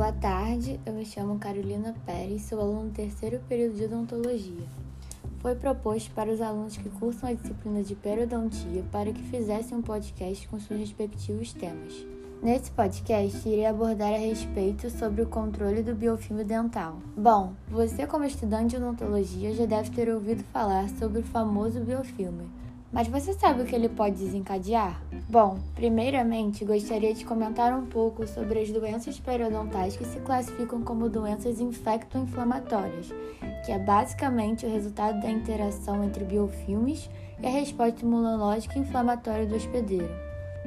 [0.00, 4.66] Boa tarde, eu me chamo Carolina Pérez, sou aluna do terceiro período de odontologia.
[5.40, 9.82] Foi proposto para os alunos que cursam a disciplina de periodontia para que fizessem um
[9.82, 12.06] podcast com seus respectivos temas.
[12.42, 16.96] Nesse podcast, irei abordar a respeito sobre o controle do biofilme dental.
[17.14, 22.48] Bom, você como estudante de odontologia já deve ter ouvido falar sobre o famoso biofilme,
[22.92, 25.00] mas você sabe o que ele pode desencadear?
[25.28, 31.08] Bom, primeiramente gostaria de comentar um pouco sobre as doenças periodontais que se classificam como
[31.08, 33.12] doenças infecto-inflamatórias,
[33.64, 37.08] que é basicamente o resultado da interação entre biofilmes
[37.40, 40.10] e a resposta imunológica inflamatória do hospedeiro.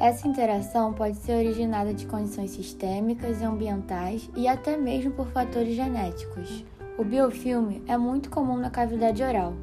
[0.00, 5.74] Essa interação pode ser originada de condições sistêmicas e ambientais e até mesmo por fatores
[5.74, 6.64] genéticos.
[6.98, 9.54] O biofilme é muito comum na cavidade oral,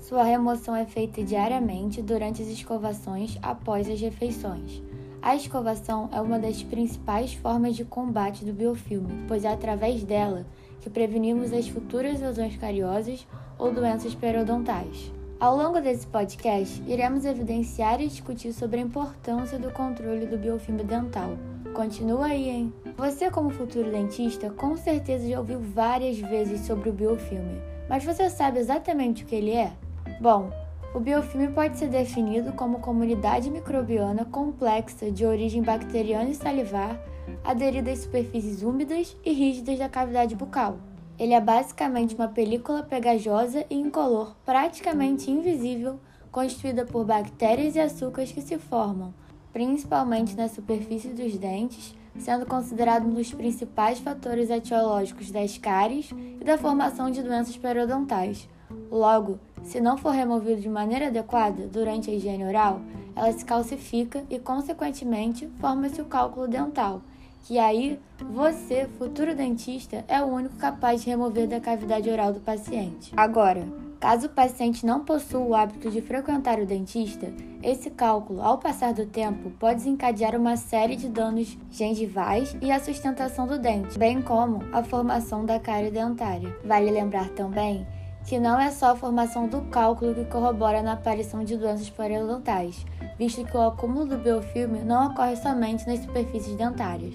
[0.00, 4.82] sua remoção é feita diariamente durante as escovações após as refeições.
[5.22, 10.46] A escovação é uma das principais formas de combate do biofilme, pois é através dela
[10.80, 13.26] que prevenimos as futuras lesões cariosas
[13.58, 15.12] ou doenças periodontais.
[15.38, 20.82] Ao longo desse podcast, iremos evidenciar e discutir sobre a importância do controle do biofilme
[20.82, 21.36] dental.
[21.74, 22.72] Continua aí, hein?
[22.96, 28.28] Você, como futuro dentista, com certeza já ouviu várias vezes sobre o biofilme, mas você
[28.30, 29.72] sabe exatamente o que ele é?
[30.20, 30.50] Bom,
[30.94, 37.00] o biofilme pode ser definido como comunidade microbiana complexa de origem bacteriana e salivar
[37.42, 40.76] aderida às superfícies úmidas e rígidas da cavidade bucal.
[41.18, 45.98] Ele é basicamente uma película pegajosa e incolor, praticamente invisível,
[46.30, 49.14] constituída por bactérias e açúcares que se formam,
[49.54, 56.44] principalmente na superfície dos dentes, sendo considerado um dos principais fatores etiológicos das cáries e
[56.44, 58.46] da formação de doenças periodontais.
[58.90, 62.80] Logo, se não for removido de maneira adequada durante a higiene oral,
[63.14, 67.02] ela se calcifica e, consequentemente, forma-se o cálculo dental,
[67.44, 67.98] que aí
[68.32, 73.12] você, futuro dentista, é o único capaz de remover da cavidade oral do paciente.
[73.16, 73.66] Agora,
[73.98, 78.94] caso o paciente não possua o hábito de frequentar o dentista, esse cálculo, ao passar
[78.94, 84.22] do tempo, pode desencadear uma série de danos gengivais e a sustentação do dente, bem
[84.22, 86.56] como a formação da cárie dentária.
[86.64, 87.86] Vale lembrar também
[88.26, 92.84] que não é só a formação do cálculo que corrobora na aparição de doenças periodontais,
[93.18, 97.14] visto que o acúmulo do biofilme não ocorre somente nas superfícies dentárias.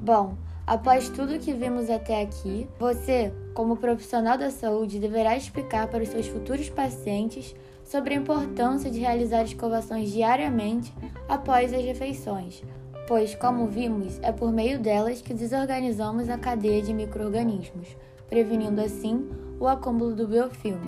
[0.00, 0.34] Bom,
[0.66, 6.08] após tudo que vimos até aqui, você, como profissional da saúde, deverá explicar para os
[6.08, 7.54] seus futuros pacientes
[7.84, 10.92] sobre a importância de realizar escovações diariamente
[11.28, 12.62] após as refeições,
[13.06, 17.88] pois, como vimos, é por meio delas que desorganizamos a cadeia de microorganismos,
[18.28, 20.86] prevenindo assim o acúmulo do biofilme,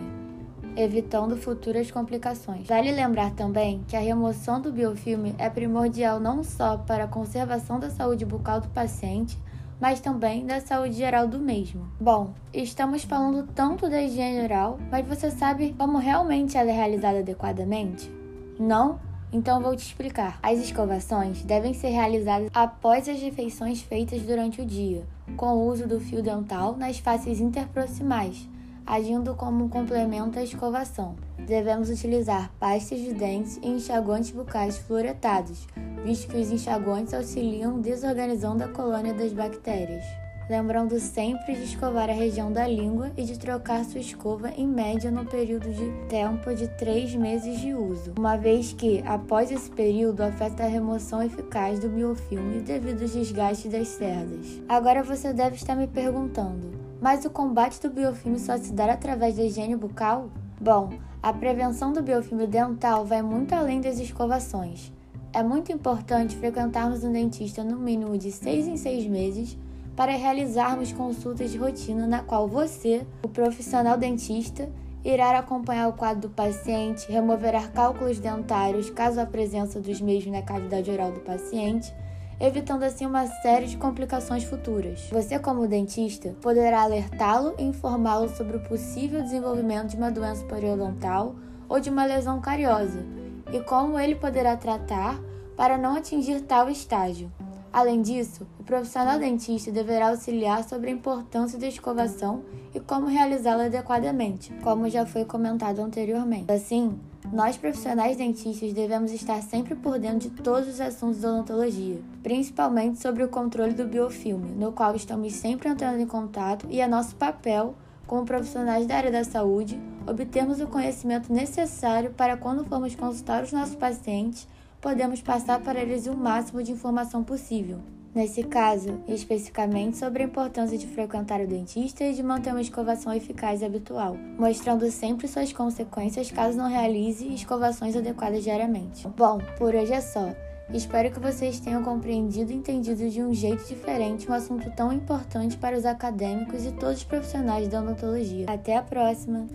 [0.76, 2.66] evitando futuras complicações.
[2.66, 7.80] Vale lembrar também que a remoção do biofilme é primordial não só para a conservação
[7.80, 9.38] da saúde bucal do paciente,
[9.80, 11.88] mas também da saúde geral do mesmo.
[12.00, 17.20] Bom, estamos falando tanto da higiene oral, mas você sabe como realmente ela é realizada
[17.20, 18.10] adequadamente?
[18.58, 19.00] Não?
[19.32, 20.38] Então vou te explicar.
[20.42, 25.06] As escovações devem ser realizadas após as refeições feitas durante o dia,
[25.36, 28.48] com o uso do fio dental nas faces interproximais
[28.88, 31.14] agindo como um complemento à escovação.
[31.46, 35.66] Devemos utilizar pastas de dentes e enxaguantes bucais fluoretados,
[36.02, 40.02] visto que os enxaguantes auxiliam desorganizando a colônia das bactérias.
[40.48, 45.10] Lembrando sempre de escovar a região da língua e de trocar sua escova em média
[45.10, 50.22] no período de tempo de 3 meses de uso, uma vez que, após esse período,
[50.22, 54.62] afeta a remoção eficaz do biofilme devido aos desgastes das cerdas.
[54.66, 59.36] Agora você deve estar me perguntando: mas o combate do biofilme só se dá através
[59.36, 60.30] da higiene bucal?
[60.60, 60.90] Bom,
[61.22, 64.92] a prevenção do biofilme dental vai muito além das escovações.
[65.32, 69.58] É muito importante frequentarmos um dentista no mínimo de 6 em 6 meses
[69.94, 74.68] para realizarmos consultas de rotina na qual você, o profissional dentista,
[75.04, 80.42] irá acompanhar o quadro do paciente, removerá cálculos dentários caso a presença dos mesmos na
[80.42, 81.92] cavidade oral do paciente
[82.40, 85.08] evitando assim uma série de complicações futuras.
[85.10, 91.34] Você, como dentista, poderá alertá-lo e informá-lo sobre o possível desenvolvimento de uma doença periodontal
[91.68, 93.04] ou de uma lesão cariosa
[93.52, 95.20] e como ele poderá tratar
[95.56, 97.30] para não atingir tal estágio.
[97.72, 102.42] Além disso, o profissional dentista deverá auxiliar sobre a importância da escovação
[102.74, 106.50] e como realizá-la adequadamente, como já foi comentado anteriormente.
[106.50, 106.98] Assim,
[107.32, 113.00] nós profissionais dentistas devemos estar sempre por dentro de todos os assuntos da odontologia, principalmente
[113.00, 117.14] sobre o controle do biofilme, no qual estamos sempre entrando em contato e é nosso
[117.16, 117.74] papel,
[118.06, 123.52] como profissionais da área da saúde, obtermos o conhecimento necessário para quando formos consultar os
[123.52, 124.48] nossos pacientes,
[124.80, 127.78] podemos passar para eles o máximo de informação possível.
[128.14, 133.12] Nesse caso, especificamente sobre a importância de frequentar o dentista e de manter uma escovação
[133.12, 139.06] eficaz e habitual, mostrando sempre suas consequências caso não realize escovações adequadas diariamente.
[139.08, 140.34] Bom, por hoje é só.
[140.72, 145.56] Espero que vocês tenham compreendido e entendido de um jeito diferente um assunto tão importante
[145.56, 148.46] para os acadêmicos e todos os profissionais da odontologia.
[148.48, 149.46] Até a próxima!